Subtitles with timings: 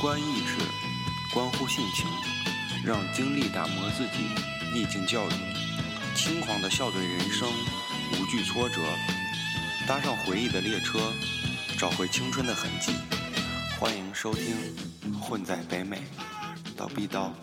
[0.00, 0.56] 关意志，
[1.34, 2.06] 关乎性情，
[2.82, 4.24] 让经历打磨自己，
[4.72, 5.32] 逆境教育，
[6.16, 7.46] 轻狂的笑对人生，
[8.12, 8.80] 无惧挫折，
[9.86, 10.98] 搭上回忆的列车，
[11.78, 12.94] 找回青春的痕迹。
[13.78, 14.56] 欢迎收听
[15.20, 15.98] 《混在北美》，
[16.74, 17.34] 到必刀。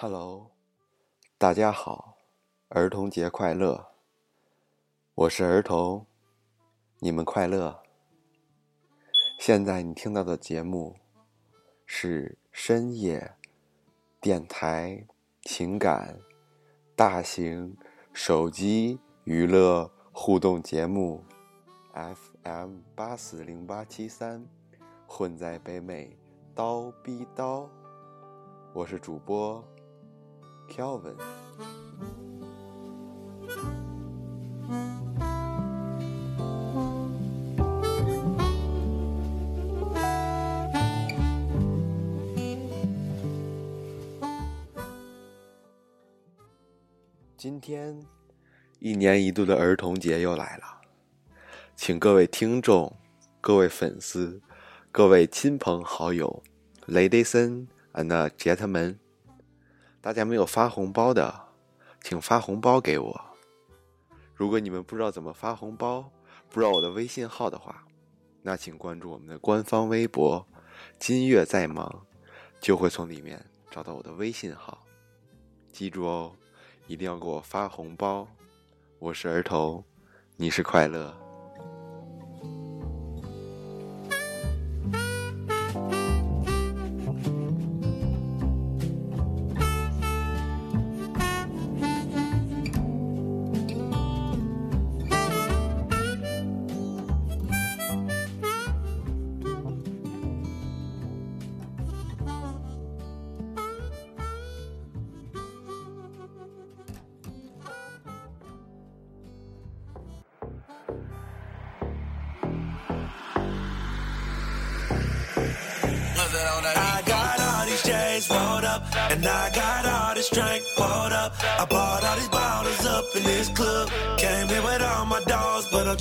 [0.00, 0.52] Hello，
[1.38, 2.18] 大家好，
[2.68, 3.88] 儿童节快乐！
[5.16, 6.06] 我是儿童，
[7.00, 7.82] 你们快乐。
[9.40, 10.94] 现在你听到的节目
[11.84, 13.34] 是深夜
[14.20, 15.04] 电台
[15.42, 16.20] 情感
[16.94, 17.76] 大型
[18.12, 21.24] 手机娱乐互动节目
[21.92, 24.46] FM 八四零八七三，
[25.08, 26.16] 混在北美
[26.54, 27.68] 叨逼叨，
[28.72, 29.60] 我是主播
[30.68, 31.16] Kelvin。
[47.36, 48.04] 今天，
[48.80, 50.80] 一年一度的儿童节又来了，
[51.76, 52.96] 请各位听众、
[53.40, 54.42] 各位粉丝、
[54.90, 56.42] 各位亲朋好友
[56.88, 58.96] ，ladies and gentlemen，
[60.00, 61.48] 大家没有发红包的，
[62.02, 63.20] 请发红包给我。
[64.34, 66.10] 如果你们不知道怎么发红包，
[66.48, 67.84] 不知道我的微信号的话，
[68.42, 70.46] 那请关注我们的官方微博
[70.98, 72.06] “金月在忙”，
[72.60, 74.78] 就会从里面找到我的微信号。
[75.72, 76.32] 记住哦，
[76.86, 78.26] 一定要给我发红包。
[79.00, 79.84] 我是儿童，
[80.36, 81.27] 你是快乐。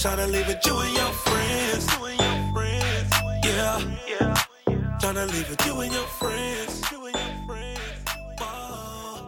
[0.07, 1.85] Tryna leave with you and your friends.
[1.91, 3.11] You and your friends.
[3.43, 3.83] Yeah,
[5.01, 6.81] tryna leave with you and your friends.
[6.89, 8.05] You and your friends.
[8.39, 9.27] Whoa.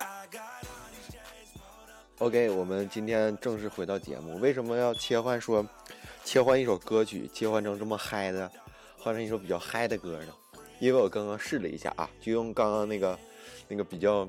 [0.00, 2.18] I got all these chains rolled up.
[2.18, 4.40] OK，我们今天正式回到节目。
[4.40, 5.64] 为什么要切换说，
[6.24, 8.50] 切换一首歌曲，切换成这么嗨的，
[8.98, 10.32] 换成一首比较嗨的歌呢？
[10.80, 13.16] 因为我刚刚试了一下啊，就用刚刚那个
[13.68, 14.26] 那个比较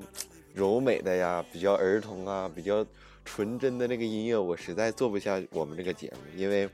[0.54, 2.86] 柔美的呀，比较儿童啊，比较
[3.26, 6.66] 纯真的那个音乐，我实在做不下我们这个节目，因为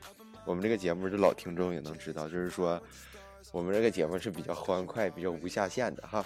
[0.45, 2.81] 我们这个节目，这老听众也能知道，就是说
[3.51, 6.25] 我们这个节目是比较欢快、比较无下限的哈。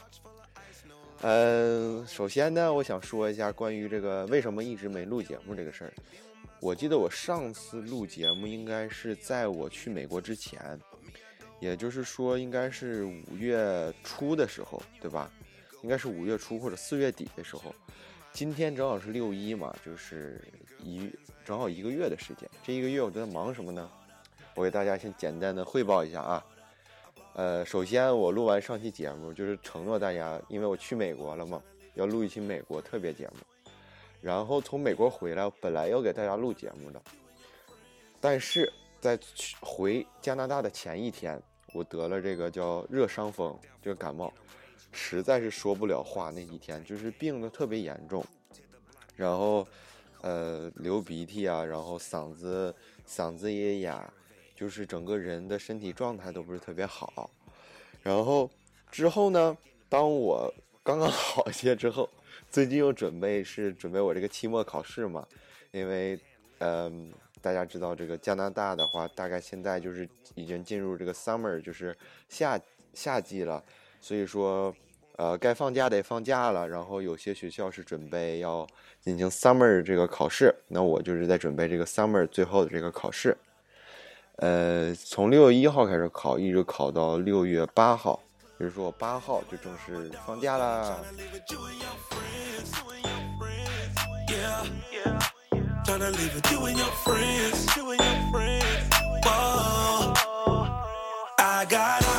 [1.22, 5.92] 嗯，首先呢，我想说一下关于这个为什么一直没录节目这个事儿。
[6.60, 10.78] 我记得我上次录节目应该是在我去美国之前，
[11.60, 15.30] 也就是说应该是五月初的时候，对吧？
[15.82, 17.74] 应该是五月初或者四月底的时候。
[18.36, 20.38] 今天正好是六一嘛，就是
[20.84, 21.10] 一
[21.42, 22.46] 正好一个月的时间。
[22.62, 23.90] 这一个月我都在忙什么呢？
[24.54, 26.46] 我给大家先简单的汇报一下啊。
[27.32, 31.62] 呃，首先我录完上期节目，就是承诺大家，因为我去美国了嘛，
[31.94, 33.36] 要录一期美国特别节目。
[34.20, 37.00] 然后从美国回来，本来要给大家录节目的，
[38.20, 41.42] 但是在去回加拿大的前一天，
[41.72, 44.30] 我得了这个叫热伤风，这个感冒，
[44.92, 46.30] 实在是说不了话。
[46.30, 48.24] 那几天就是病的特别严重，
[49.16, 49.66] 然后
[50.22, 52.74] 呃流鼻涕啊，然后嗓子
[53.06, 54.12] 嗓子也哑，
[54.54, 57.30] 就是整个人的身体状态都不是特别好。
[58.02, 58.50] 然后
[58.90, 59.56] 之后呢，
[59.88, 60.52] 当我
[60.82, 62.08] 刚刚 好一些之后，
[62.50, 65.26] 最近又准备是准备我这个期末考试嘛，
[65.72, 66.18] 因为
[66.58, 67.12] 嗯、
[67.42, 71.94] 大家知道这个加拿大的话，大概现在就是已经进入这个 summer，就是
[72.30, 72.58] 夏
[72.94, 73.62] 夏季了，
[74.06, 74.72] 所以说
[75.16, 78.64] 呃，该放假得放假了，然后有些学校是准备要
[79.00, 83.36] 进行 summer 这个考试，那我就是在准备这个 summer 最后的这个考试。
[84.36, 88.20] 呃，从六月一号开始考，一直考到六月八号，
[88.58, 90.98] 也就是说我八号就正式放假啦。
[94.28, 95.18] Yeah.
[101.58, 102.15] Tryna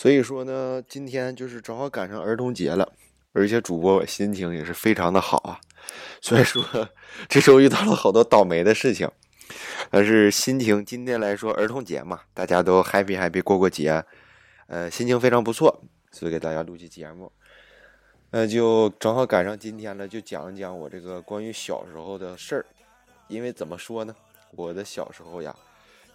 [0.00, 2.90] 所以说呢，今天就是正好赶上儿童节了，
[3.34, 5.60] 而且主播我心情也是非常的好啊。
[6.22, 6.64] 虽然说
[7.28, 9.06] 这周遇到了好多倒霉的事情，
[9.90, 14.02] 但是心情今天来说儿童节嘛，大家都 happy happy 过过节，
[14.68, 17.30] 呃，心情非常不错，所以给大家录期节目。
[18.30, 22.64] 那就正好赶上今天了，就讲一讲我这个关于小时候的事儿。
[23.28, 24.16] 因为怎么说呢，
[24.52, 25.54] 我的小时候呀，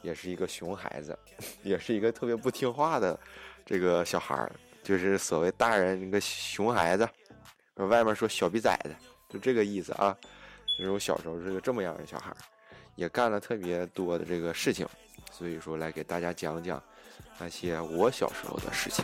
[0.02, 1.16] 也是一个熊孩子，
[1.62, 3.20] 也是一个特别不听话的
[3.66, 4.52] 这个小孩儿，
[4.84, 7.10] 就是所谓大人那个熊孩子，
[7.76, 8.96] 外面说小逼崽子，
[9.28, 10.16] 就这个意思啊。
[10.78, 12.38] 就是我小时候是个这么样的小孩儿，
[12.96, 14.86] 也干了特别多的这个事情，
[15.32, 16.84] 所以说来给大家讲讲
[17.38, 19.04] 那些我小时候的事情。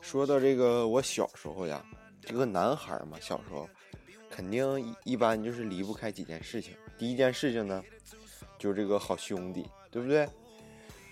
[0.00, 1.84] 说到这个，我小时候呀，
[2.20, 3.68] 这个男孩嘛，小时候
[4.30, 6.76] 肯定一一般就是离不开几件事情。
[6.96, 7.82] 第一件事情呢，
[8.56, 10.28] 就是这个好兄弟，对不对？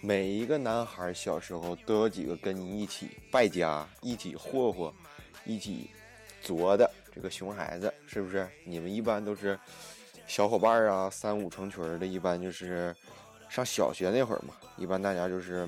[0.01, 4.95] 每一个男孩小时候都有几个跟你一起败家、一起霍霍、
[5.45, 5.91] 一起
[6.41, 8.49] 作的这个熊孩子，是不是？
[8.65, 9.59] 你们一般都是
[10.29, 12.95] 小伙伴儿啊，三五成群的，一般就是
[13.49, 15.67] 上小学那会儿嘛，一般大家就是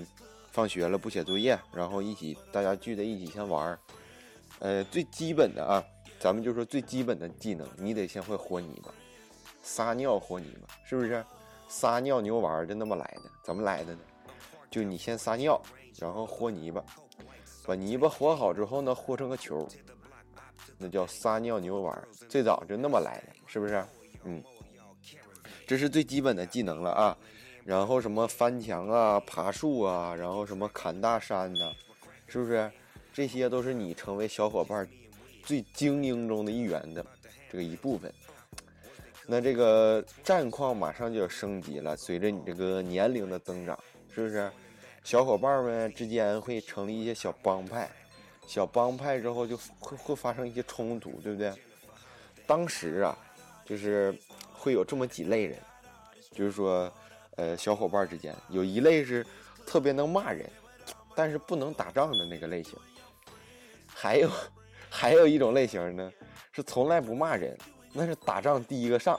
[0.52, 3.78] 放学了不写作业，然后一起大家聚在一起先玩儿。
[4.58, 5.82] 呃，最基本的啊，
[6.20, 8.92] 咱们就说最基本的技能，你得先会和泥巴，
[9.62, 11.24] 撒尿和泥巴，是不是？
[11.66, 14.00] 撒尿牛丸就那么来的，怎么来的呢？
[14.70, 15.60] 就你先撒尿，
[15.98, 16.84] 然后和泥巴，
[17.66, 19.66] 把泥巴和好之后呢，和成个球，
[20.76, 22.08] 那叫撒尿牛丸。
[22.28, 23.82] 最早就那么来的，是不是？
[24.22, 24.42] 嗯，
[25.70, 27.16] 这是最基本的技能了啊。
[27.64, 31.72] 然后什么翻墙啊、爬树啊，然后什么砍大山呐、
[32.26, 32.68] 是不是？
[33.12, 34.88] 这些都是你成为小伙伴
[35.44, 37.06] 最精英中的一员的
[37.48, 38.12] 这个一部分。
[39.28, 43.78] 那这个战况马上就要升级了，随着你这个年龄的增长，
[44.12, 44.50] 是不是？
[45.04, 47.88] 小伙伴们之间会成立一些小帮派，
[48.44, 51.52] 小帮派之后就会会发生一些冲突，对不对？
[52.44, 53.16] 当时啊，
[53.64, 54.12] 就是
[54.60, 55.58] 会有这么几类人，
[56.32, 56.92] 就是说，
[57.36, 59.26] 呃，小伙伴之间有一类是
[59.64, 60.46] 特别能骂人，
[61.14, 62.78] 但是不能打仗的那个类型。
[63.86, 64.30] 还有，
[64.90, 66.12] 还有一种类型呢，
[66.52, 67.56] 是从来不骂人，
[67.94, 69.18] 那是打仗第一个上。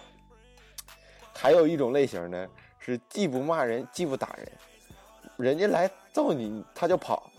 [1.34, 4.52] 还有一种类型呢，是既不骂人，既不打人，
[5.38, 7.32] 人家来揍你，他就跑，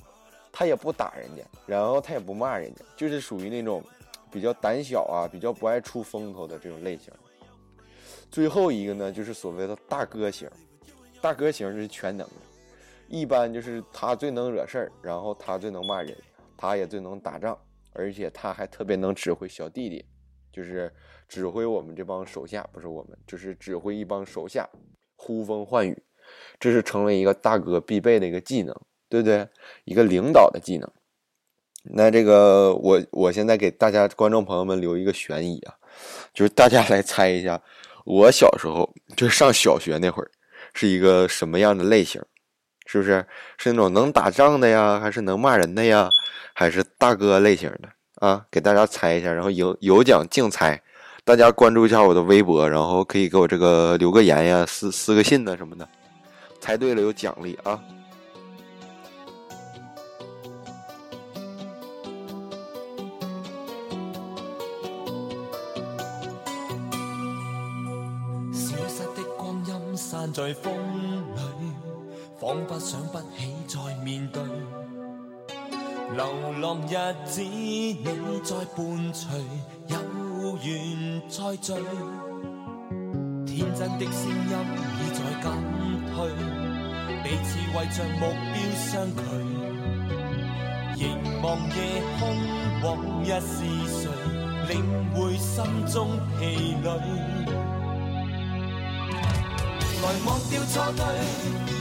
[0.51, 3.81] 他也不打人家，然后他也不骂人家，就是属于那种
[4.29, 7.13] 比较胆小啊，比较不爱出风头的这种类型。
[8.33, 10.49] 最后一个呢，就是所谓的大哥型，
[11.21, 12.35] 大哥型是全能的，
[13.07, 16.17] 一般就是他最能惹事儿，然后他最能骂人，
[16.57, 17.57] 他也最能打仗，
[17.93, 20.03] 而且他还特别能指挥小弟弟，
[20.51, 20.91] 就是
[21.29, 24.67] 指挥我们这帮手下，不是我们，就是指挥一帮手下，
[25.15, 26.03] 呼风唤雨，
[26.59, 28.75] 这是成为一个大哥必备的一个技能，
[29.11, 29.47] 对不对？
[29.85, 30.91] 一个领导的技能。
[31.85, 35.75] 那这个我我现在给大家观众朋友们留一个悬疑啊，
[36.33, 37.61] 就是大家来猜一下，
[38.05, 40.31] 我小时候就上小学那会儿
[40.75, 42.23] 是一个什么样的类型？
[42.85, 43.25] 是不是
[43.59, 46.11] 是那种能打仗的呀，还是能骂人的呀，
[46.53, 47.89] 还是大哥类型的
[48.27, 48.45] 啊？
[48.51, 50.83] 给大家猜一下，然后有有奖竞猜，
[51.25, 55.89] 大家关注一下我的微博，然后可以给我这个留个言呀，私私个信呢什么的，
[56.61, 57.81] 猜对了有奖励啊。
[70.33, 70.73] 在風
[71.35, 71.41] 里，
[72.41, 74.43] 彷彿想不起再面對。
[76.17, 76.25] 流
[76.61, 76.97] 浪日
[77.27, 78.05] 子你
[78.43, 79.27] 在伴隨，
[79.89, 79.97] 悠
[80.53, 80.63] 完
[81.29, 81.75] 再聚，
[83.47, 84.53] 天真的聲音
[84.99, 85.47] 已在減
[86.15, 86.17] 退，
[87.23, 88.23] 彼此為着目
[88.53, 89.21] 標相距，
[90.97, 91.03] 凝
[91.43, 91.79] 望夜
[92.19, 92.21] 空，
[92.83, 92.89] 往
[93.23, 93.55] 日是
[94.01, 94.03] 誰
[94.69, 94.71] 領
[95.15, 95.53] 會心
[95.87, 95.99] 中
[96.39, 96.41] 疲
[96.83, 96.89] 累？
[100.03, 101.05] 来忘掉错对，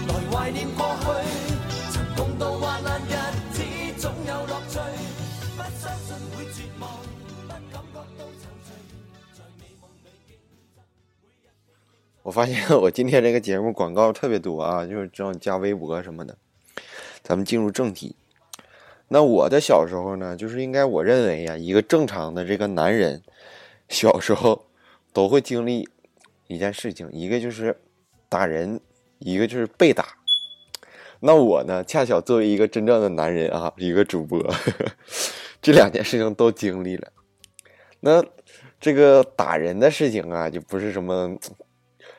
[0.08, 1.06] 来怀念过去。
[12.22, 16.38] 我发现我今天这个节目广告特别多啊，就是只要你加微博什么的，
[17.24, 18.16] 咱们进入正题。
[19.08, 23.24] 那我的小时候呢，就是应该我认为呀，一个正常的这个男人，
[23.90, 24.68] 小时候
[25.12, 25.90] 都会经历
[26.46, 27.76] 一件事情，一个就是。
[28.32, 28.80] 打人，
[29.20, 30.08] 一个就是被打。
[31.20, 34.86] 那我呢，恰巧作为一个真正的男人啊，一个主播，呵 呵
[35.62, 37.10] 這兩件事情都经历了。
[38.00, 38.24] 那
[38.80, 41.38] 这个打人的事情啊，就不是什么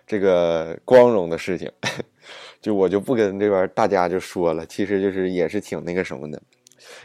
[0.06, 1.72] 这个光荣的事情，
[2.60, 6.40] 就我就不跟这边大家就说了，其实就是也是挺那个什么的。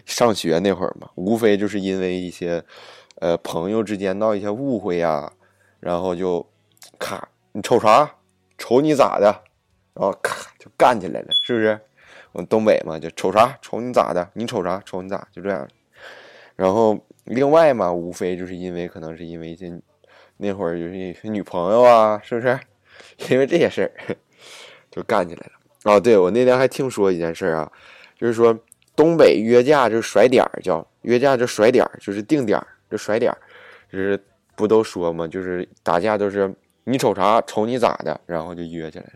[0.05, 2.61] 上学那会儿嘛，无非就是因为一些
[3.21, 5.31] 呃朋友之间闹一些误会呀，
[5.79, 6.45] 然后就
[6.99, 8.16] 咔，你瞅啥？
[8.57, 9.25] 瞅你咋的？
[9.93, 11.79] 然后咔就干起来了，是不是？
[12.31, 13.57] 我們東北嘛，就瞅啥？
[13.61, 14.29] 瞅你咋的？
[14.33, 14.79] 你瞅啥？
[14.85, 15.27] 瞅你咋？
[15.31, 15.67] 就这样。
[16.55, 19.79] 然后另外嘛，无非就是因为可能是因为一些
[20.37, 22.59] 那会儿就是女朋友啊，是不是？
[23.29, 24.15] 因为这些事儿
[24.91, 25.51] 就干起来了。
[25.83, 27.71] 哦，对，我那天还听说一件事啊，
[28.17, 28.57] 就是说
[28.95, 33.37] 东北约架就是甩點兒，叫约架就甩點兒，就是定点儿就甩点儿，
[33.91, 34.19] 就是
[34.55, 36.53] 不都说嘛，就是打架都是
[36.89, 37.41] 你瞅啥？
[37.41, 38.17] 瞅你咋的？
[38.25, 39.11] 然后就约起来了。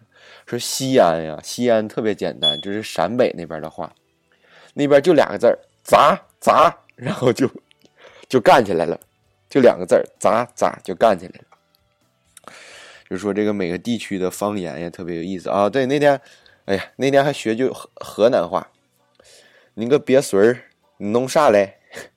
[0.46, 3.96] 说西安呀，西安特别简单，就是陕北那边的话，
[4.74, 7.50] 那边就两个字儿砸砸，然后就
[8.28, 9.00] 就干起来了，
[9.50, 11.46] 就两个字儿砸砸就干起来了。
[13.10, 15.70] 就说这个每个地区的方言也特别有意思啊。
[15.70, 16.20] 对，那天，
[16.66, 18.70] 哎呀，那天还学句河河南话，
[19.76, 20.60] 你個鱉孫兒，
[20.98, 21.78] 你弄啥嘞？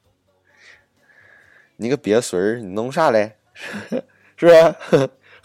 [1.76, 3.36] 你個鱉孫兒，你弄啥嘞？
[4.36, 4.74] 是不是？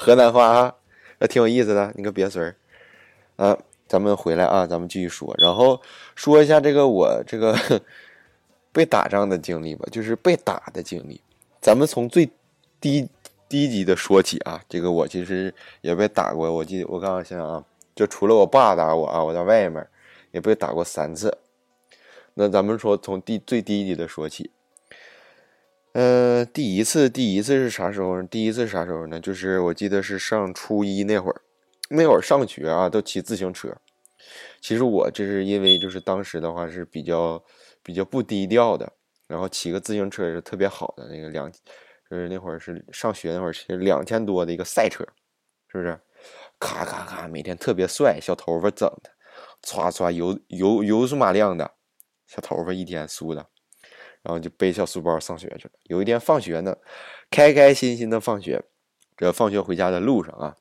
[0.02, 0.76] 河南话啊，
[1.18, 1.92] 那挺有意思的。
[1.94, 2.56] 你個鱉孫
[3.36, 5.82] 兒，啊，咱们回来啊，咱们继续说，然后
[6.16, 7.54] 说一下这个我这个
[8.72, 11.20] 被打仗的经历吧，就是被打的经历。
[11.60, 12.30] 咱们从最
[12.80, 13.10] 低
[13.50, 16.50] 低级的说起啊，这个我其实也被打过。
[16.50, 19.86] 我记得我刚刚想想啊，就除了我爸打我啊，我在外面
[20.32, 21.38] 也被打过三次。
[22.36, 24.50] 那咱们说从低最低级的说起。
[26.00, 28.24] 呃，第一次，第一次是啥时候？
[28.24, 29.20] 第一次啥时候呢？
[29.20, 31.42] 就是我记得是上初一那会儿，
[31.90, 33.76] 那會兒上学啊，都骑自行车。
[34.62, 37.44] 其实我这是因为就是当时的话是比较
[37.84, 38.90] 比较不低调的，
[39.28, 45.04] 然后骑个自行车也是特别好的那个两，就是那会儿是上学那会儿骑两千多的一个赛车，
[45.68, 46.00] 是不是？
[46.60, 49.12] 咔咔咔，每天特别帅，小头发整的，
[49.64, 51.70] 唰唰油油油酥麻亮的，
[52.26, 53.46] 小头发一天梳的。
[54.22, 55.72] 然后就背小书包上学去了。
[55.84, 56.78] 有一天放学呢，
[57.30, 58.64] 开开心心的放学，
[59.16, 60.56] 这放学回家的路上啊，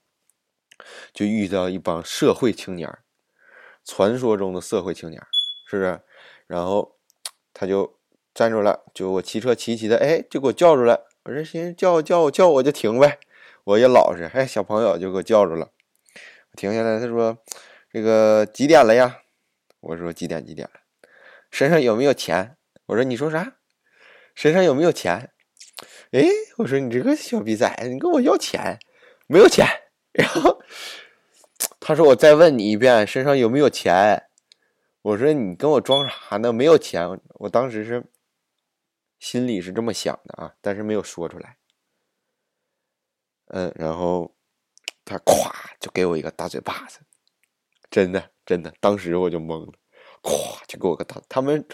[1.13, 2.99] 就遇到一帮社会青年，
[3.85, 5.23] 传说中的社会青年，
[5.67, 6.01] 是不是？
[6.47, 6.97] 然后
[7.53, 7.99] 他就
[8.33, 11.09] 站住了，就我骑车骑骑的，哎，就给我叫住了。
[11.25, 13.19] 我说行，叫叫叫我就停呗，
[13.65, 14.31] 我也老实。
[14.33, 15.71] 哎，小朋友就给我叫住了，
[16.57, 16.99] 停下来。
[16.99, 17.37] 他说
[17.93, 19.19] ：“这个几点了呀？”
[19.81, 20.45] 我说：“几点？
[20.47, 20.69] 几点？
[21.51, 22.57] 身上有没有钱？”
[22.89, 23.59] 我说：“你说啥？
[24.35, 25.33] 身上有没有钱？”
[26.11, 26.25] 哎，
[26.57, 28.79] 我说：“你这个小逼崽，你跟我要钱？
[29.27, 29.67] 没有钱。”
[30.11, 30.61] 然后
[31.79, 34.29] 他说：“我再问你一遍，身上有没有钱？”
[35.03, 36.53] 我说：“你跟我装啥呢？
[36.53, 38.05] 没有钱。”我当时是
[39.19, 41.59] 心里是这么想的啊，但是没有说出来。
[43.49, 44.35] 嗯，然后
[45.05, 47.01] 他咵就给我一个大嘴巴子，
[47.91, 49.73] 真的真的，当时我就懵了，
[50.23, 51.65] 咵就给我个大，他们。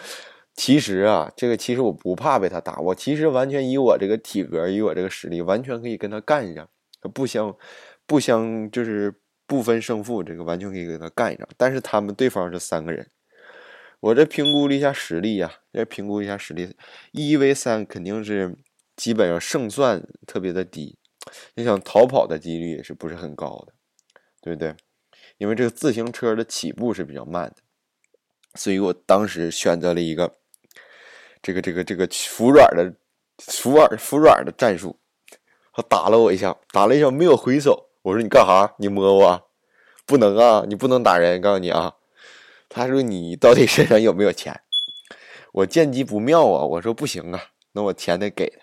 [0.57, 6.69] 其实啊，这个其实我不怕被他打，我其实完全以我这个体格，以我这个实力，完全可以跟他干一仗，
[7.13, 7.57] 不相
[8.07, 9.13] 不相就是
[9.49, 11.47] 不分胜负，这个完全可以跟他干一仗。
[11.57, 13.11] 但是他们对方是三个人，
[13.99, 16.73] 我这评估了一下实力呀、啊，這評估一下实力，
[17.11, 18.57] 一 v 三肯定是
[18.95, 20.97] 基本上胜算特别的低，
[21.57, 23.73] 你想逃跑的几率也是不是很高的，
[24.41, 24.77] 对不对？
[25.39, 27.57] 因为这个自行车的起步是比较慢的，
[28.55, 30.37] 所以我当时选择了一个。
[31.45, 32.95] 这个这个这个服软的
[33.37, 34.99] 服软服软的战术，
[35.75, 37.91] 他打了我一下，打了一下没有回手。
[38.01, 38.75] 我说你干啥？
[38.79, 39.51] 你摸我？
[40.07, 41.43] 不能啊，你不能打人。
[41.43, 41.97] 告诉你啊，
[42.71, 44.59] 他说你到底身上有没有钱？
[45.53, 48.57] 我见机不妙啊，我说不行啊，那我钱得给他。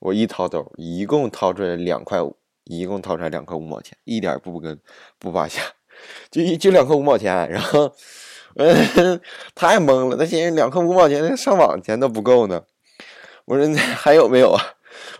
[0.00, 4.80] 我一掏兜，一共掏出来两块五，一共掏出来两块五毛钱，一点儿不跟
[5.18, 5.60] 不扒瞎，
[6.30, 7.94] 就一就两块五毛钱，然后，
[8.58, 9.20] 嗯，
[9.54, 12.64] 太懵了，他寻思两块五毛钱上网钱都不够呢，
[13.44, 14.62] 我说 还有没有啊？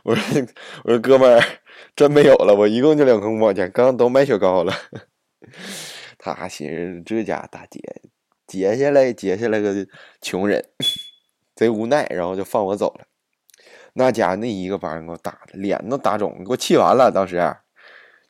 [0.04, 0.46] 我说
[0.84, 1.42] 我说哥们儿，
[1.94, 4.72] 真没有了，我一共就两块五毛钱，刚刚都买雪糕了。
[6.18, 7.80] 他寻思这家大姐
[8.46, 9.86] 接下来接下来个
[10.20, 10.64] 穷人，
[11.54, 13.04] 贼无奈，然后就放我走了。
[13.92, 17.10] 那家那一个巴掌给我打的，脸都打肿，给我气完了。
[17.12, 17.54] 当时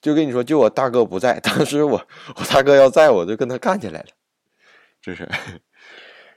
[0.00, 2.02] 就跟你说，就我大哥不在，当时我
[2.36, 4.06] 我大哥要在，我就跟他干起来了。
[5.06, 5.28] 这是，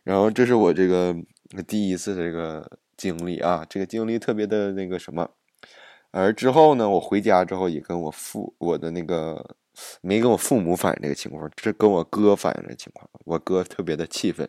[0.04, 1.16] 然后这是我这个
[1.68, 5.28] 第一次这个经历啊，这个经历特别的那个什么。
[6.12, 9.56] 而之后呢，我回家之后也跟我父我的那个
[10.02, 14.48] 没跟我父母反映这个情况，这跟我哥反映这情况，我哥特别的气愤。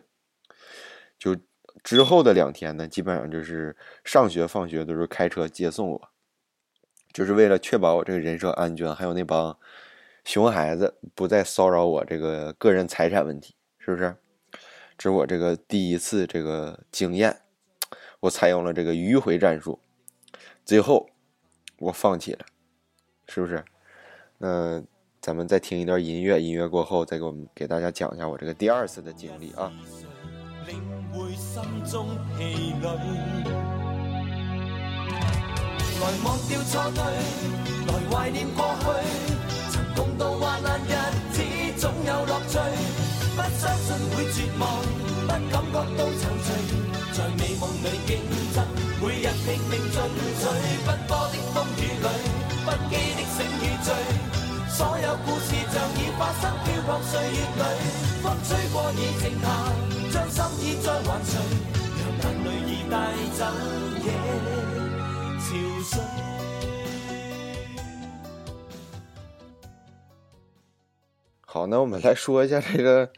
[1.17, 1.35] 就
[1.83, 6.09] 之后的两天呢，基本上就是上学放学都是开车接送我，
[7.11, 9.57] 就是为了确保我这个人身安全，还有那帮
[10.23, 14.15] 熊孩子不再骚扰我这个个人财产问题，是不是？
[14.97, 17.41] 这是我这个第一次这个经验，
[18.21, 19.79] 我采用了这个迂回战术，
[20.63, 21.09] 最后。
[21.81, 22.45] 我放弃了，
[23.27, 23.65] 是不是？
[24.37, 24.83] 那
[25.19, 29.73] 咱们再听一段音乐，音乐过后再给我们给大家讲一下我这个第二次的经历啊。
[30.67, 30.79] 领
[31.11, 32.07] 會心中
[32.37, 32.85] 氣餒，
[36.01, 37.01] 來忘掉错对，
[37.87, 38.85] 来怀念过去，
[39.71, 40.93] 曾共度患难日
[41.31, 41.41] 子
[41.79, 42.59] 总有乐趣，
[43.41, 44.69] 不相信會絕望，
[45.25, 46.45] 不感覺到憔悴，
[47.11, 48.09] 在美夢裏競
[48.53, 48.61] 爭，
[49.01, 49.97] 每日拼命進
[50.37, 50.45] 取，
[50.85, 52.05] 奔波的風雨裏，
[52.63, 53.89] 不羈的醒與醉，
[54.69, 57.65] 所有故事像已發生，飄泊歲月裏，
[58.21, 59.45] 風吹過已靜下，
[60.13, 61.33] 將心意再還誰？
[61.97, 62.93] 讓眼淚已帶
[63.39, 63.41] 走
[64.05, 64.07] 夜
[65.39, 65.49] 潮
[65.83, 65.91] 水。
[71.47, 73.11] 好，那我们来说一下这个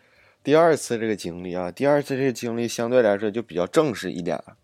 [0.44, 1.72] 第二次这个经历啊。
[1.72, 4.58] 第二次这个经历相对来说就比较正式一点了，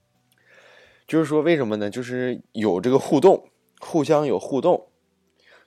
[1.07, 1.89] 就是说为什么呢？
[1.89, 4.87] 就是有这个互动，互相有互动，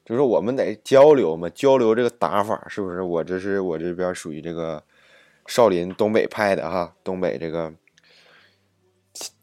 [0.04, 3.00] 就是我们得交流嘛，交流这个打法是不是？
[3.00, 4.84] 我这是我这边属于这个
[5.46, 7.72] 少林东北派的哈，东北这个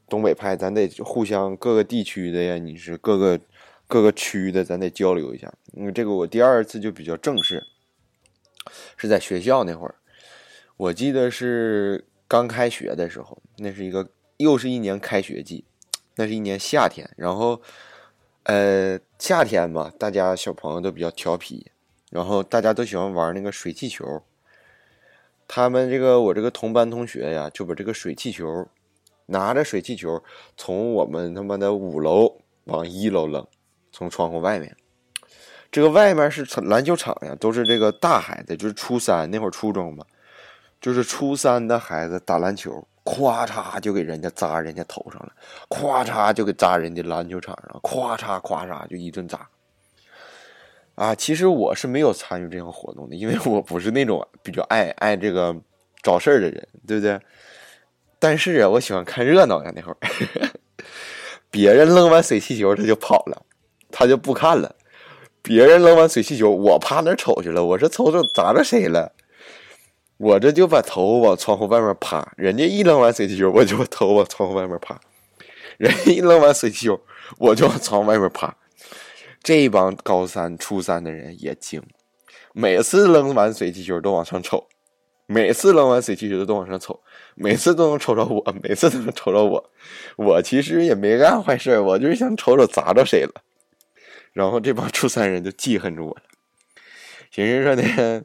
[0.08, 3.40] 东北派，咱得互相各个地区的呀，你是各个
[3.88, 5.52] 各个区的，咱得交流一下。
[5.76, 7.64] 嗯，这个我第二次就比较正式。
[8.98, 9.96] 是在学校那会儿，
[10.80, 15.66] 我记得是刚开学的时候，那是一个又是一年开学季，
[16.16, 17.62] 那是一年夏天，然后，
[18.44, 21.70] 呃，夏天嘛，大家小朋友都比较调皮，
[22.10, 24.24] 然后大家都喜欢玩那个水气球。
[25.50, 28.66] 他们这个我这个同班同学呀，就把这个水气球
[29.26, 30.24] 拿着水气球
[30.56, 33.46] 从我们他妈的五楼往一楼扔，
[33.92, 34.74] 从窗户外面。
[35.70, 40.06] 这个外面是篮球场呀，都是这个大孩子，就是初三那会儿初中嘛，
[40.82, 45.32] 就是初三的孩子打篮球，咵嚓就给人家砸人家头上了，
[45.68, 49.48] 咵嚓就给砸人家篮球场上，咵嚓咵嚓就一顿砸。
[50.96, 55.56] 啊，其实我是没有参与这项活动的，因为我不是那种比较爱爱这个
[56.04, 57.20] 找事儿的人，对不对？
[58.20, 59.98] 但是啊，我喜欢看热闹呀，那会儿，
[61.50, 63.42] 别人扔完水气球他就跑了，
[63.92, 64.76] 他就不看了。
[65.42, 67.64] 别人扔完水气球，我趴那瞅去了。
[67.64, 69.14] 我说瞅瞅砸着谁了？
[70.20, 72.34] 我这就把头往窗户外面趴。
[72.36, 75.00] 人家一扔完水气球，我就把头往窗户外面趴。
[75.78, 77.02] 人家一扔完水气球，
[77.38, 78.54] 我就往窗户外面趴。
[79.42, 81.82] 这帮高三、初三的人也精，
[82.52, 84.68] 每次扔完水气球都往上瞅，
[85.26, 87.00] 每次扔完水气球都往上瞅，
[87.36, 89.72] 每次都能瞅着我，每次都能瞅着我。
[90.18, 93.42] 我其实也没干坏事，我就是想瞅瞅砸着谁了。
[94.34, 96.24] 然后这帮初三人就记恨着我了，
[97.32, 98.22] 寻思说呢，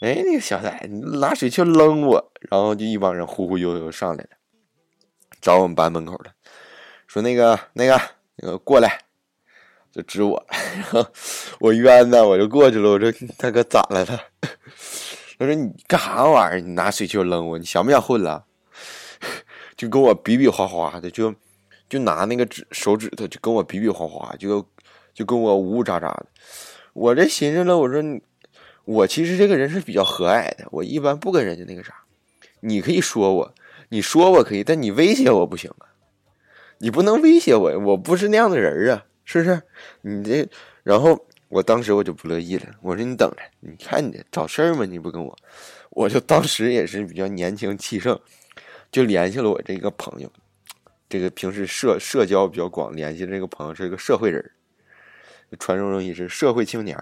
[0.00, 4.30] 哎，那个小崽，你拿水去扔我，然后就一帮人忽忽悠悠上来了，
[5.40, 6.32] 找我们班门口了，
[7.06, 8.00] 说那个那个
[8.36, 9.00] 那个过来，
[9.92, 11.06] 就指我， 然后
[11.60, 14.16] 我冤呐，我就过去了，我说大哥咋了他？
[15.38, 16.60] 他说你干啥玩意儿？
[16.60, 17.58] 你拿水去扔我？
[17.58, 18.44] 你想不想混了？
[19.76, 21.34] 就跟我比比划划的，就
[21.88, 24.66] 就拿那个指手指头就跟我比比划划，就。
[25.14, 26.26] 就跟我呜呜喳喳的，
[26.92, 28.02] 我这寻思了，我说，
[28.84, 31.94] 我其实这个人是比较和蔼的，我一般不跟人家那个啥。
[32.60, 33.54] 你可以说我，
[33.88, 35.92] 你说我可以，但你威胁我不行啊，
[36.78, 39.62] 你不能威胁我，我不是那样的人啊，是不是？
[40.02, 40.48] 你这，
[40.82, 44.84] 然后我当时我就不乐意了，我说你等着，你看你找事儿吗？
[44.84, 45.36] 你不跟我，
[45.90, 48.18] 我就当时也是比较年轻气盛，
[48.90, 50.30] 就联系了我这个朋友。
[51.08, 54.50] 这个平时社社交比较广，联系的这个朋友是一个社会人，
[55.58, 56.98] 传说中也是社会青年。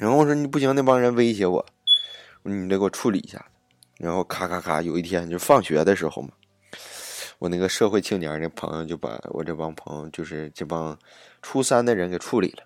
[0.00, 1.66] 然后我说你不行，那帮人威胁我，
[2.42, 3.44] 你得给我处理一下。
[3.98, 6.30] 然后咔咔咔，有一天就放学的时候嘛，
[7.38, 10.98] 我那个社会青年那朋友就把我这帮朋友，就是这帮
[11.42, 12.62] 初三的人给处理了，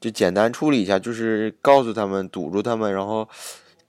[0.00, 3.28] 就简单处理一下，就是告诉他们堵住他们，然后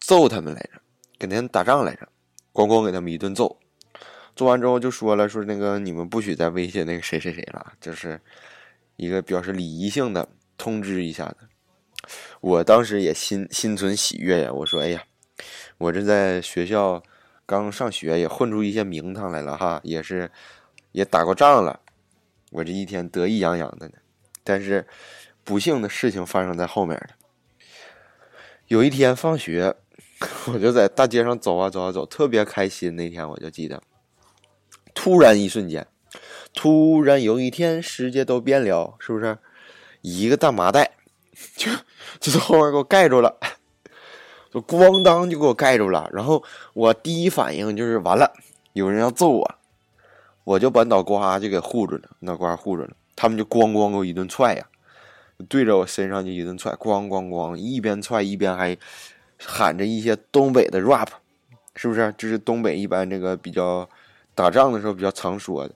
[0.02, 0.82] 揍他们来着，
[1.18, 2.06] 跟他们打仗来着，
[2.52, 3.58] 咣咣给他们一顿揍。
[4.36, 8.20] 揍完之后就说了，说那个你们不许再威胁那个谁谁谁了，就是
[8.98, 11.38] 一个表示礼仪性的通知一下的。
[12.40, 15.04] 我当时也心心存喜悦呀，我说哎呀，
[15.78, 17.02] 我这在学校
[17.46, 20.30] 刚上学也混出一些名堂来了哈，也是
[20.92, 21.80] 也打过仗了，
[22.52, 23.94] 我这一天得意洋洋的呢。
[24.44, 24.88] 但是
[25.44, 27.10] 不幸的事情发生在后面了。
[28.68, 29.76] 有一天放学，
[30.52, 32.96] 我就在大街上走啊走啊走，特别开心。
[32.96, 33.82] 那天我就记得，
[34.94, 35.86] 突然一瞬间，
[36.54, 39.38] 突然有一天世界都变了，是不是？
[40.02, 40.92] 一个大麻袋
[41.56, 41.72] 就
[42.20, 43.38] 就从后面给我盖住了，
[44.52, 46.10] 就咣当就给我盖住了。
[46.14, 48.32] 然后我第一反应就是完了，
[48.74, 49.56] 有人要揍我，
[50.44, 52.92] 我就把脑瓜就给护住了，脑瓜护住了。
[53.16, 54.66] 他们就咣咣给我一顿踹呀，
[55.48, 58.78] 对着我身上就一顿踹，咣咣咣，一边踹一边还
[59.38, 61.08] 喊着一些东北的 rap，
[61.76, 62.14] 是不是？
[62.18, 63.88] 这是东北一般这个比较
[64.34, 65.76] 打仗的时候比较常说的。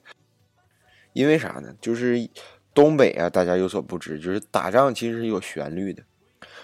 [1.12, 1.74] 因为啥呢？
[1.80, 2.28] 就是
[2.76, 6.02] 东北啊，大家有所不知，就是打仗其实是有旋律的，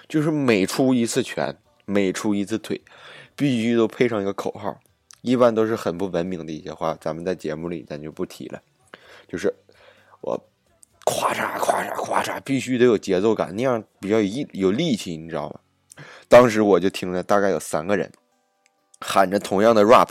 [0.07, 2.79] 就是每出一次拳，每出一次腿，
[3.35, 4.79] 必须都配上一个口号，
[5.22, 8.61] 一般都是很不文明的一些话，咱们在节目里咱就不提了。
[9.27, 9.51] 就是
[10.20, 10.38] 我
[11.07, 16.05] 咵嚓咵嚓咵嚓，必须得有节奏感，那样比较有力有力气，你知道吗？
[16.29, 18.12] 当时我就听着大概有三个人
[19.01, 20.11] 喊着同样的 rap，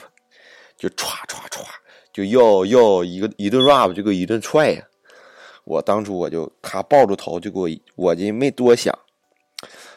[0.76, 1.64] 就歘歘歘，
[2.12, 4.84] 就又又一个一顿 rap 就给一顿踹呀！
[5.64, 8.98] 我当初我就咔抱住头就给我，我就没多想。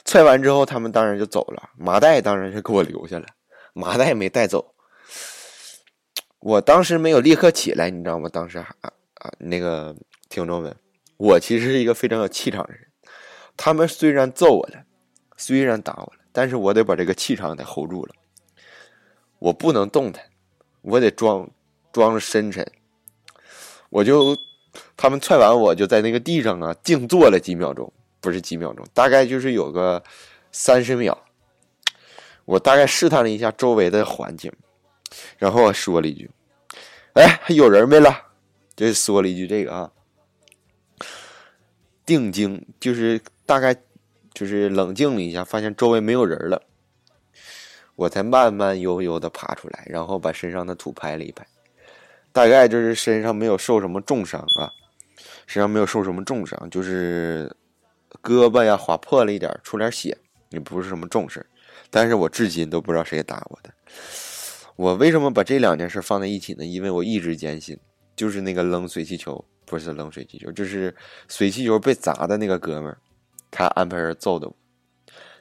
[0.04, 3.26] 踹完之后，他们当然就走了，麻袋当然是给我留下了，
[3.72, 4.74] 麻袋没带走。
[6.40, 8.28] 我当时没有立刻起来，你知道吗？
[8.28, 9.96] 当时啊啊那个
[10.28, 10.76] 听众们，
[11.16, 12.86] 我其实是一个非常有气场的人。
[13.56, 14.84] 他们虽然揍我了，
[15.38, 18.14] 虽然打我了，但是我得把这个气场得 hold 住了。
[19.38, 20.22] 我不能动弹，
[20.82, 21.48] 我得装
[21.92, 22.70] 装着深沉。
[23.88, 24.36] 我就
[24.96, 30.02] 他们踹完，我就在那个地上啊静坐了几秒钟，不是几秒钟，大概就是有个
[30.52, 31.16] 三十秒。
[32.44, 34.52] 我大概试探了一下周围的环境，
[35.38, 36.30] 然后我说了一句
[37.14, 38.14] ：“哎，还有人没了？”
[38.76, 39.90] 就说了一句这个啊。
[42.04, 43.74] 定睛就是大概
[44.34, 46.62] 就是冷静了一下，发现周围没有人了，
[47.96, 51.46] 我才慢慢悠悠的爬出来，然后把身上的土拍了一拍，
[52.30, 54.70] 大概就是身上没有受什么重伤啊，
[55.46, 57.54] 身上没有受什么重伤，就是
[58.22, 60.16] 胳膊呀划破了一点，出点血，
[60.50, 61.44] 也不是什么重事，
[61.90, 63.72] 但是我至今都不知道谁打我的。
[64.76, 66.64] 我为什么把这两件事放在一起呢？
[66.64, 67.78] 因为我一直坚信，
[68.16, 69.44] 就是那个扔水气球。
[69.66, 70.94] 不是扔水气球，就是
[71.26, 72.98] 水气球被砸的那个哥们儿，
[73.50, 74.54] 他安排人揍的我，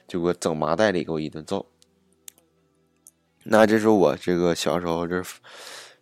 [0.08, 1.66] 就给我整麻袋里给我一顿揍。
[3.42, 5.22] 那这是我这个小时候这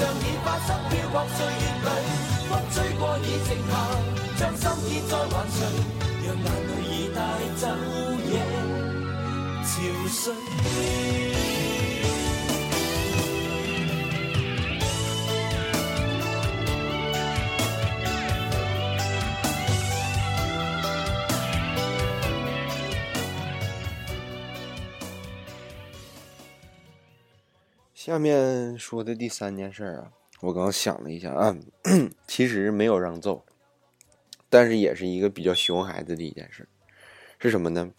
[0.00, 1.88] 像已发生漂泊岁月里，
[2.48, 3.72] 风吹过已静下，
[4.38, 5.58] 将心意再还谁？
[6.24, 7.18] 让眼泪已带
[7.58, 7.62] 走
[8.32, 8.34] 夜，
[9.62, 9.68] 潮
[10.08, 11.49] 水。
[28.02, 31.54] 下面说的第三件事啊，我刚想了一下啊，
[32.26, 33.44] 其实没有让揍，
[34.48, 36.66] 但是也是一个比较熊孩子的一件事，
[37.38, 37.92] 是什么呢？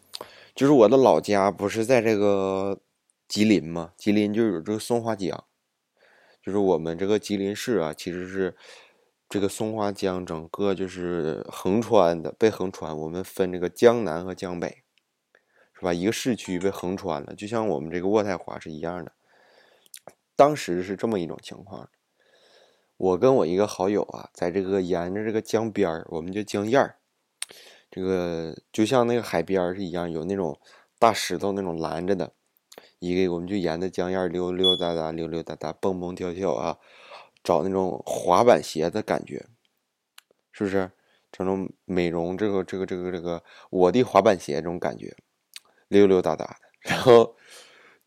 [0.56, 2.80] 就是我的老家不是在这个
[3.28, 3.94] 吉林吗？
[3.96, 5.46] 吉林就有这个松花江，
[6.42, 8.58] 就是我们这个吉林市啊，其实是
[9.30, 12.98] 这个松花江整个就是横穿的，被横穿。
[12.98, 14.82] 我们分这个江南和江北，
[15.76, 15.94] 是吧？
[15.94, 19.12] 一个市区被横穿了，就像我们这个渥太华是一样的。
[20.42, 21.88] 当时是这么一种情况，
[22.98, 26.96] 我跟我一个好友啊，在这个沿着这个江边儿，我们就江沿儿，
[27.92, 30.60] 这个就像那个海边儿是一样，有那种
[30.98, 32.34] 大石头那种拦着的，
[32.98, 36.80] 一个我们就沿着江沿儿溜溜达达、溜溜达达、蹦蹦跳跳啊，
[37.44, 39.46] 找那种滑板鞋的感觉，
[40.52, 40.90] 是不是？
[41.32, 45.16] 这种美容这个这个这个这个我的滑板鞋这种感觉，
[45.88, 47.36] 溜溜达达的，然后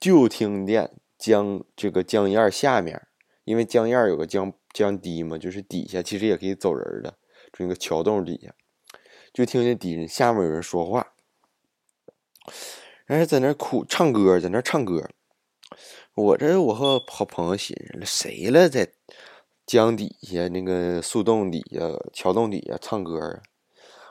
[0.01, 0.91] 就听见
[1.25, 3.01] 江这个江沿下面，
[3.45, 7.13] 因为江沿有个江江堤嘛，就是底下其实也可以走人的，
[7.51, 8.55] 就那个桥洞底下，
[9.33, 11.15] 就听见底下下面有人说话，
[13.07, 15.09] 然后在那哭唱歌，在那唱歌。
[16.15, 18.93] 我这我和好朋友寻思了，谁了在
[19.65, 21.81] 江底下那个树洞底下、
[22.13, 23.43] 桥洞底下唱歌啊？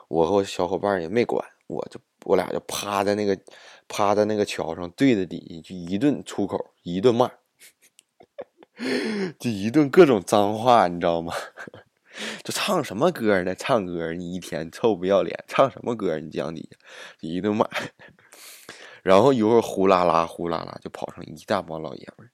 [0.08, 3.40] 我和我小伙伴也没管，我就我俩就趴在那个
[3.88, 7.32] 趴在那个桥上，对着底下就一顿出口，一顿骂，
[9.40, 11.34] 就一顿各种脏话，你知道吗？
[12.44, 13.56] 就唱什么歌呢？
[13.56, 16.20] 唱歌你一天臭不要脸，唱什么歌？
[16.20, 16.78] 你讲底下
[17.22, 17.68] 一顿骂，
[19.02, 22.30] 然后一会儿呼啦啦呼啦啦就跑上一大帮老爷们儿，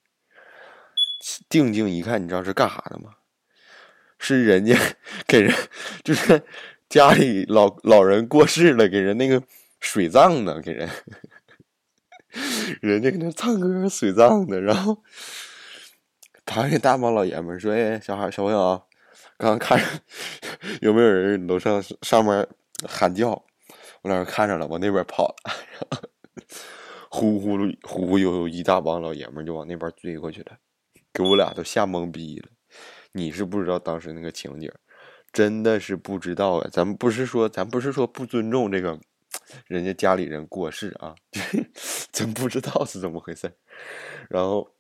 [1.48, 3.12] 定睛一看，你知道是干啥的吗？
[4.18, 4.76] 是人家
[5.26, 5.56] 给人
[6.04, 6.44] 就是
[6.90, 9.42] 家里老老人过世了，给人那个
[9.80, 10.90] 水葬呢，给人
[12.82, 15.04] 人家搁那唱歌水葬的，然后
[16.46, 18.82] 他那大帮老爷们说：“哎，小孩小朋友，
[19.38, 19.80] 刚刚看
[20.82, 22.48] 有没有人楼上上面
[22.88, 23.32] 喊叫？”
[24.02, 26.10] 我俩看着了，往那边跑了，然后
[27.10, 30.58] 呼呼呼呼悠悠一大帮老爷们就往那边追过去了，
[31.12, 32.48] 给我俩都吓懵逼了。
[33.12, 34.72] 你是不知道当时那个情景，
[35.34, 36.70] 真的是不知道啊！
[36.72, 38.98] 咱们不是说，咱不是说不尊重这个
[39.68, 41.16] 人家家里人过世啊，
[42.12, 43.52] 真不知道是怎么回事。
[44.30, 44.76] 然后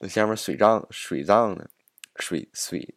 [0.00, 1.68] 那下面水葬水葬呢，
[2.16, 2.94] 水水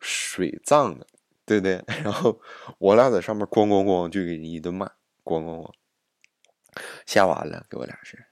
[0.00, 1.04] 水葬呢，
[1.44, 1.82] 对不对？
[2.02, 2.40] 然后
[2.78, 4.86] 我俩在上面咣咣咣就给人一顿骂，
[5.24, 5.72] 咣咣咣，
[7.06, 8.24] 吓完了，给我俩是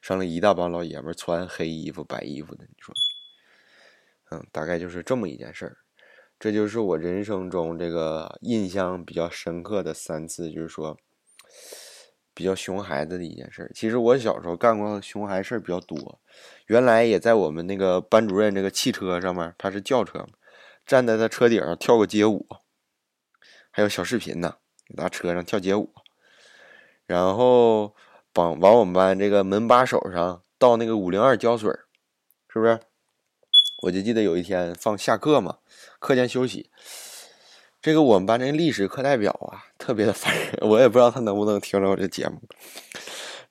[0.00, 2.94] 上来一大帮老爷们，穿黑衣服白衣服的，你说。
[4.30, 5.76] 嗯，大概就是这么一件事儿，
[6.42, 10.98] 这就是我人生中这个印象比较深刻的三次，就是说
[12.34, 13.70] 比较熊孩子的一件事。
[13.76, 16.18] 其实我小时候干过熊孩事儿比较多，
[16.66, 20.30] 原来也在我们那个班主任这个汽车上面，他是轿车嘛，
[20.84, 22.44] 站在他车顶上跳过街舞，
[23.70, 24.56] 还有小视频呢，
[24.96, 25.92] 拿车上跳街舞，
[27.06, 27.94] 然后
[28.34, 31.70] 往往我们班这个门把手上倒那个五零二胶水，
[32.48, 32.80] 是不是？
[33.84, 35.58] 我就记得有一天放下课嘛，
[36.02, 36.68] 课间休息，
[37.80, 42.42] 这个我们班这历史课代表啊，特别的烦人，我也不知道他能不能听着我这节目。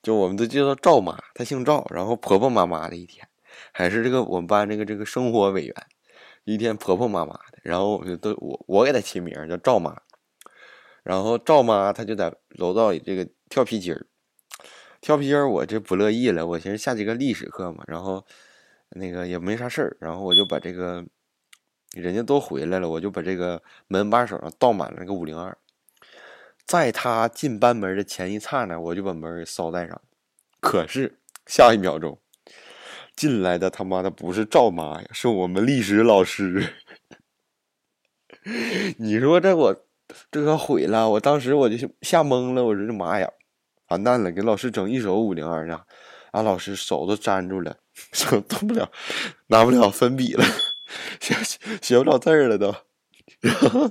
[0.02, 3.26] 就我们都叫她赵妈，她姓赵，然后婆婆妈妈的一天，
[3.72, 5.74] 还是这个我们班这个这个生活委员，
[6.44, 10.02] 一天婆婆妈妈的，然后我就都我我给她起名叫赵妈，
[11.02, 14.06] 然后赵妈她就在楼道里这个跳皮筋儿，
[15.00, 18.26] 跳皮筋儿我这不乐意了，我寻思下节课历史课嘛，然后。
[18.94, 21.02] 那个也没啥事儿，然后我就把这个，
[21.92, 25.56] 人家都回来了，我就把这个门把手上倒满了那个五零二，
[26.66, 30.00] 在他进班门的前一刹那，我就把门给捎带上。
[30.60, 32.18] 可是下一秒钟，
[33.14, 36.74] 进来的他妈的不是赵妈呀，是我们历史老师。
[38.98, 39.84] 你说这我
[40.30, 43.30] 这可毁了，我当时我就吓懵了，我说这妈呀，
[43.88, 45.82] 完蛋了，给老师整一手五零二呢，
[46.30, 47.76] 俺老师手都粘住了。
[48.12, 48.90] 手动不了，
[49.48, 50.42] 拿不了粉笔了，
[51.20, 51.34] 写
[51.80, 52.74] 写不了字儿了都。
[53.40, 53.90] 然后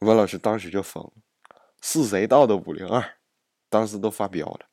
[0.00, 1.12] 我老师当时就疯了，
[1.80, 3.18] 是谁倒的五零二？
[3.68, 4.68] 当时都发飙了。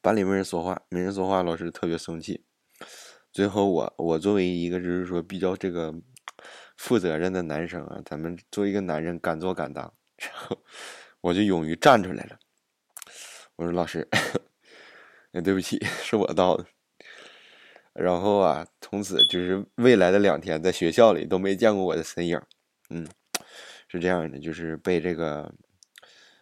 [0.00, 2.44] 班里没人说话，没人说话，老师特别生气。
[3.32, 5.94] 最后我我作为一个就是说比较这个
[6.76, 10.62] 负责任的男生啊，咱们作为一个男人敢做敢当，然后
[11.20, 12.38] 我就勇于站出来了。
[13.56, 14.08] 我说老师。
[15.34, 16.64] 哎，对不起，是我倒的。
[17.94, 22.40] 然后啊，从此就是未来的两天，在学校里都没见过我的身影。
[22.90, 23.06] 嗯，
[23.88, 25.54] 是这样的，就是被这个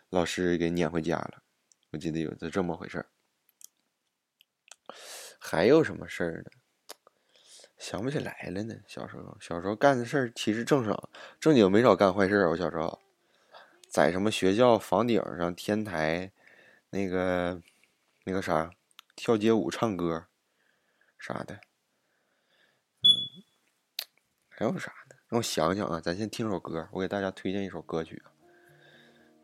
[0.08, 1.42] 老师给撵回家了。
[1.90, 3.06] 我记得有这这么回事儿。
[5.38, 6.50] 还有什么事儿呢？
[7.78, 8.74] 想不起来了呢。
[8.86, 12.50] 小时候，小时候干的事儿其实正少，正经没少干坏事儿。
[12.50, 12.98] 我小时候，
[13.90, 16.32] 在什么学校房顶上、天台，
[16.90, 17.60] 那个
[18.24, 18.70] 那个啥。
[19.14, 20.26] 跳街舞、唱歌，
[21.24, 23.08] 啥的，嗯，
[24.48, 25.14] 还有啥呢？
[25.28, 28.20] 让我想想啊，咱先听首歌，我给大家推荐一首歌曲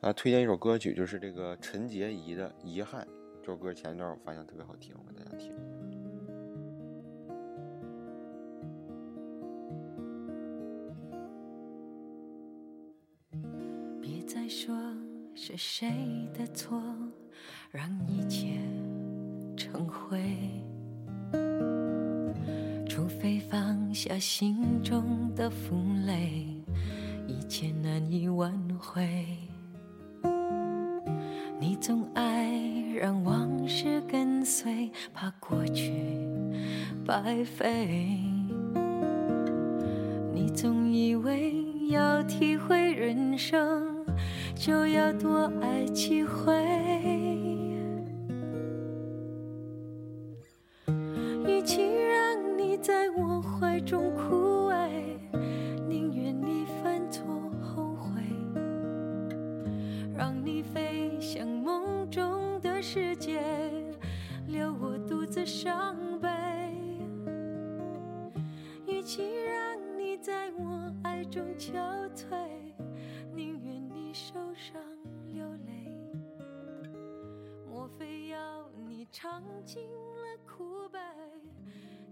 [0.00, 3.06] 啊，啊，推荐一首歌曲就是这个陈洁仪的《遗憾》，
[3.42, 5.54] 这首歌前一段我发现特别好听，我给大家听。
[14.00, 14.76] 别再说
[15.32, 16.82] 是谁的错，
[17.70, 18.58] 让一切
[19.56, 20.68] 成灰。
[22.98, 26.44] 除非放下心中的负累，
[27.28, 29.24] 一切难以挽回。
[31.61, 32.52] 你总爱
[33.00, 35.92] 让往事跟随，怕过去
[37.06, 38.18] 白费。
[40.34, 41.54] 你总以为
[41.90, 44.04] 要体会人生，
[44.56, 47.47] 就要多爱几回。
[79.38, 80.98] 尝尽了苦悲，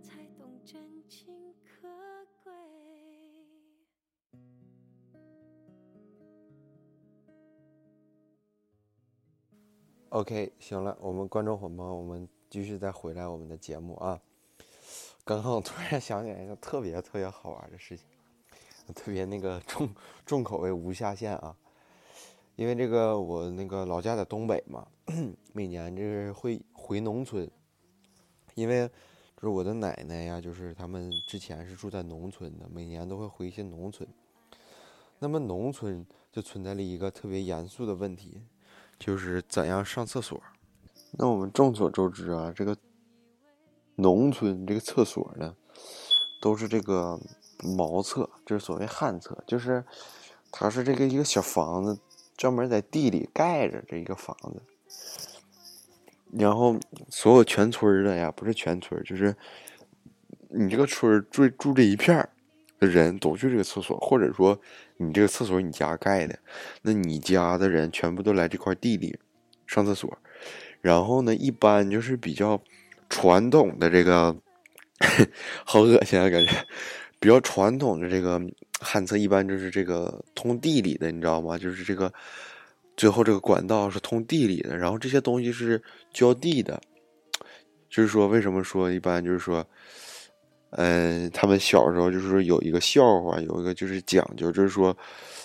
[0.00, 1.26] 才懂真情
[1.64, 1.88] 可
[2.44, 2.52] 贵
[10.10, 14.20] ？OK，行了，我们观众伙伴们，我们继续再回来我们的节目啊。
[15.24, 18.06] 刚刚我突然想起来一个特别特别好玩的事情，
[18.94, 19.88] 特别那个重
[20.24, 21.56] 重口味无下限啊。
[22.54, 24.86] 因为这个我那个老家在东北嘛，
[25.52, 27.50] 每年就是会回农村，
[28.54, 28.86] 因为
[29.34, 34.08] 就是我的奶奶呀，就是他们之前是住在农村的，每年都会回一些农村。
[35.18, 38.40] 那么农村就存在了一个特别严肃的问题，
[39.00, 40.40] 就是怎样上厕所。
[41.18, 42.76] 那我们众所周知啊，这个
[43.96, 45.56] 农村这个厕所呢，
[46.40, 47.18] 都是这个
[47.76, 49.84] 茅厕，就是所谓旱厕，就是
[50.52, 51.98] 它是这个一个小房子，
[52.36, 54.62] 专门在地里盖着这一个房子。
[56.32, 59.34] 然后所有全村的呀，不是全村，就是
[60.48, 62.28] 你这个村住住这一片
[62.78, 64.58] 的人都去这个厕所，或者说
[64.96, 66.38] 你这个厕所你家盖的，
[66.82, 69.18] 那你家的人全部都来这块地里
[69.66, 70.18] 上厕所。
[70.82, 72.60] 然后呢，一般就是比较
[73.08, 74.36] 传统的这个，
[75.64, 76.52] 好恶心啊，感觉
[77.18, 78.40] 比较传统的这个
[78.80, 81.56] 旱厕，一般就是这个通地里的，你知道吗？
[81.56, 82.12] 就是这个
[82.96, 85.82] 最后这个管道是通地里的，然后这些东西是
[86.12, 86.80] 浇地的。
[87.88, 89.64] 就是说，为什么说一般就是说，
[90.70, 94.96] 嗯，他们小时候就是说有一个笑话，有一个就是讲究，就是说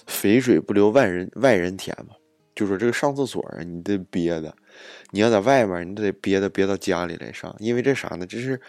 [0.08, 2.16] 肥水不流外人外人田嘛。
[2.54, 4.54] 就说这个上厕所啊，你得憋的，
[5.12, 8.26] 你要在外面，你得憋的憋到家里来上，因为这啥呢？
[8.26, 8.60] 这是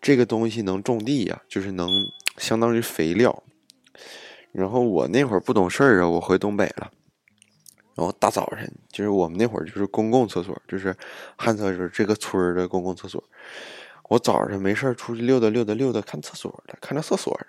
[0.00, 1.90] 这个东西能种地呀、就是能
[2.36, 3.42] 相当于肥料。
[4.52, 6.90] 然后我那会儿不懂事儿啊，我回东北了，
[7.98, 10.94] 然后大早晨就是我们那会儿就是公共厕所，就是
[11.36, 13.20] 旱厕是这个村儿的公共厕所。
[14.08, 17.46] 我早上没事儿出去溜达溜达溜达，看厕所的，看着厕所的。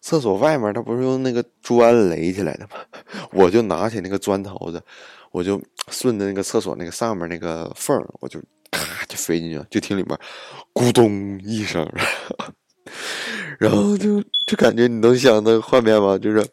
[0.00, 2.80] 厕所外面它不是用那个砖垒起来的吗？
[3.30, 4.82] 我就拿起那个砖头子，
[5.30, 8.40] 我就顺着那个厕所那个上面那个缝，我就
[8.72, 10.18] 咔就飞进去了，就听里面
[10.74, 11.88] 咕咚一声，
[13.60, 16.18] 然后就就感觉你能想那个画面吗？
[16.18, 16.44] 就是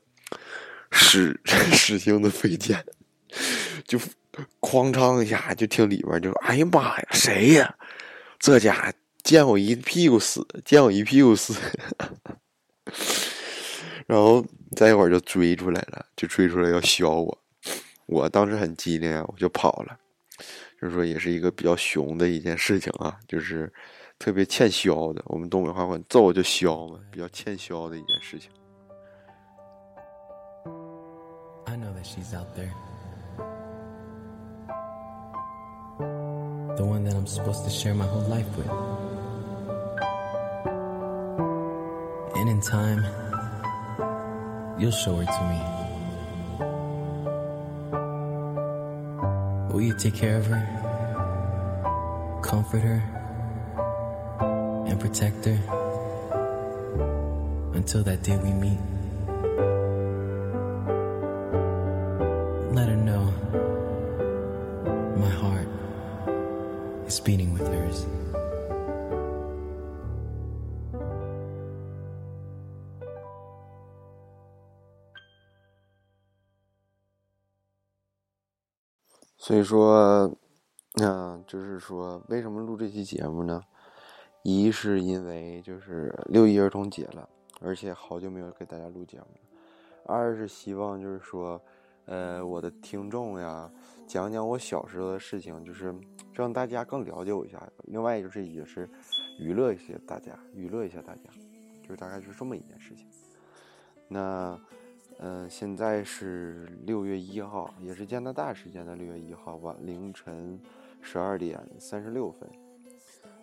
[0.91, 1.35] 屎
[1.73, 2.81] 屎性的飞溅，
[3.87, 3.99] 就
[4.61, 7.75] 哐当一下就听里边就说哎呀妈呀，谁呀？
[8.39, 8.93] 这家伙
[9.23, 11.53] 溅我一屁股屎，溅我一屁股屎。
[14.05, 17.37] 然后再一会儿就追出来了，就追出来要削我。
[18.05, 19.97] 我当时很机灵啊，我就跑了。
[20.81, 23.71] 就是说，也是一个比较熊的一件事情啊，就是
[24.19, 25.23] 特别欠削的。
[25.27, 28.49] 我们东北话管揍就削嘛，比较欠削的一件事情。
[31.65, 32.73] I know that she's out there.
[36.77, 38.67] The one that I'm supposed to share my whole life with.
[42.35, 43.05] And in time,
[44.79, 45.59] you'll show her to me.
[49.71, 50.67] Will you take care of her?
[52.43, 53.03] Comfort her?
[54.87, 55.59] And protect her?
[57.73, 58.79] Until that day we meet.
[79.73, 80.31] 说，
[81.01, 83.59] 嗯、就是说，为什么录这期节目呢？
[84.43, 87.27] 一是因为就是六一儿童节了，
[87.59, 89.41] 而且好久没有给大家录节目了；
[90.05, 91.59] 二是希望就是说，
[92.05, 93.67] 呃我的听众呀，
[94.05, 95.91] 讲讲我小时候的事情，就是
[96.33, 97.67] 让大家更了解我一下。
[97.85, 98.87] 另外就是也是
[99.39, 101.31] 娱乐一些大家，娱乐一下大家，
[101.81, 103.07] 就是大概就是这么一件事情。
[104.07, 104.55] 那，
[105.19, 110.59] 嗯、现在是六月一号，也是加拿大时间的六月一号晚凌晨
[111.01, 112.49] 十二点三十六分。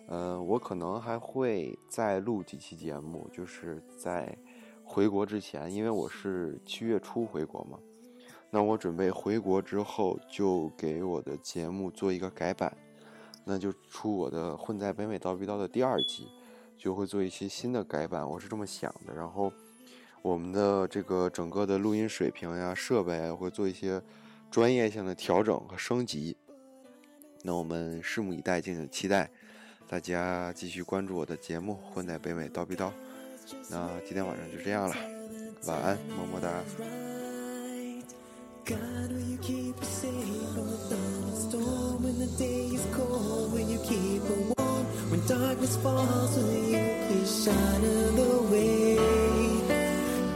[0.07, 4.37] 呃，我可能还会再录几期节目，就是在
[4.83, 7.79] 回国之前，因为我是七月初回国嘛。
[8.49, 12.75] 那我准备回国之后，就给我的节目做一个改版，
[13.45, 16.27] 那就出我的《混在北美叨逼叨》的第二季，
[16.77, 19.13] 就会做一些新的改版，我是这么想的。
[19.13, 19.53] 然后
[20.21, 24.01] 我们的这个整个的录音水平呀、设备啊，会做一些
[24.49, 26.37] 专业性的调整和升级。
[27.43, 29.29] 那我们拭目以待，敬请期待。
[29.89, 32.87] 大家继续关注我的节目《混在北美叨逼叨》。
[33.69, 34.95] 那今天晚上就这样了，
[35.65, 36.63] 晚安，么么哒。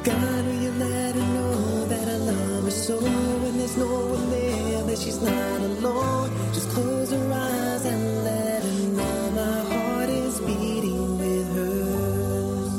[0.05, 2.95] God, will you let her know that I love her so?
[2.99, 6.29] When there's no one there, that she's not alone.
[6.53, 12.69] Just close her eyes and let her know my heart is beating with hers.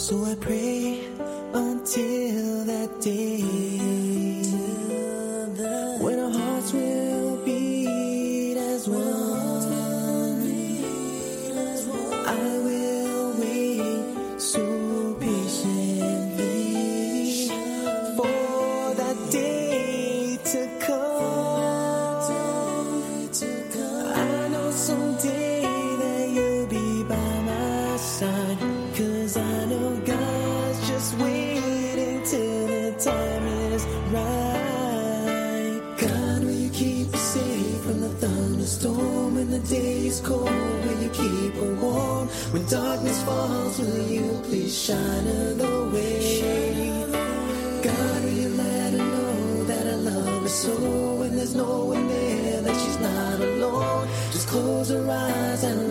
[0.00, 1.04] So I pray
[1.52, 4.11] until that day.
[39.72, 40.50] Day is cold?
[40.84, 43.78] Will you keep her warm when darkness falls?
[43.78, 47.02] Will you please shine her the way?
[47.88, 50.74] God, will you let her know that I love her so?
[51.20, 54.08] When there's no one there, that she's not alone.
[54.34, 55.81] Just close her eyes and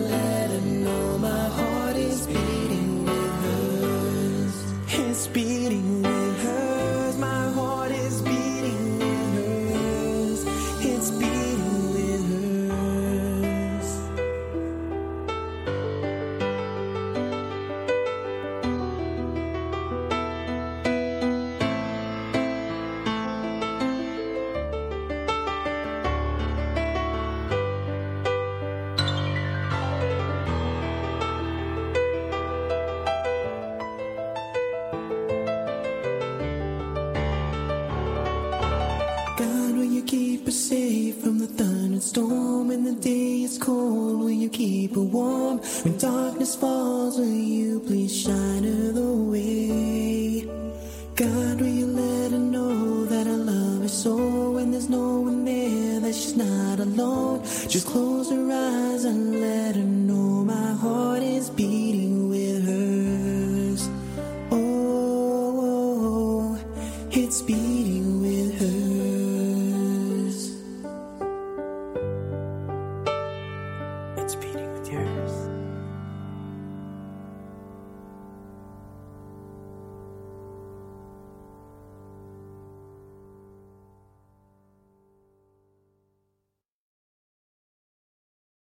[57.71, 58.00] just close.